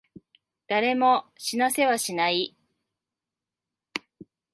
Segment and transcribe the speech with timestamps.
[0.65, 2.55] 誰も死なせはしない。